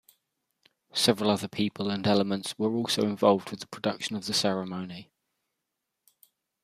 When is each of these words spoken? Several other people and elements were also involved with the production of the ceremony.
Several 0.95 1.29
other 1.29 1.47
people 1.47 1.91
and 1.91 2.07
elements 2.07 2.57
were 2.57 2.73
also 2.73 3.03
involved 3.05 3.51
with 3.51 3.59
the 3.59 3.67
production 3.67 4.15
of 4.15 4.25
the 4.25 4.33
ceremony. 4.33 5.11